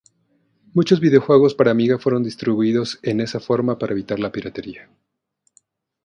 [0.73, 4.89] Muchos videojuegos para Amiga fueron distribuidos en esa forma para evitar la piratería.